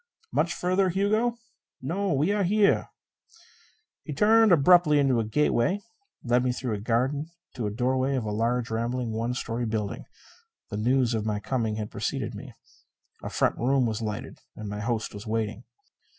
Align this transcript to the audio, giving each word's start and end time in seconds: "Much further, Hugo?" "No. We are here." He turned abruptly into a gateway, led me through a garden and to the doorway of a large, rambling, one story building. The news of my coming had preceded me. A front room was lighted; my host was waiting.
"Much 0.31 0.51
further, 0.55 0.89
Hugo?" 0.89 1.37
"No. 1.79 2.11
We 2.11 2.31
are 2.31 2.41
here." 2.43 2.89
He 4.03 4.13
turned 4.13 4.51
abruptly 4.51 4.97
into 4.97 5.19
a 5.19 5.23
gateway, 5.23 5.79
led 6.23 6.43
me 6.43 6.51
through 6.51 6.73
a 6.73 6.79
garden 6.79 7.19
and 7.19 7.29
to 7.53 7.61
the 7.69 7.69
doorway 7.69 8.15
of 8.15 8.23
a 8.25 8.31
large, 8.31 8.71
rambling, 8.71 9.11
one 9.11 9.35
story 9.35 9.67
building. 9.67 10.05
The 10.71 10.77
news 10.77 11.13
of 11.13 11.27
my 11.27 11.39
coming 11.39 11.75
had 11.75 11.91
preceded 11.91 12.33
me. 12.33 12.51
A 13.21 13.29
front 13.29 13.59
room 13.59 13.85
was 13.85 14.01
lighted; 14.01 14.39
my 14.55 14.79
host 14.79 15.13
was 15.13 15.27
waiting. 15.27 15.65